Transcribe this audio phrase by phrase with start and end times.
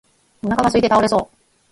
[0.43, 1.37] お腹がすいて倒れそう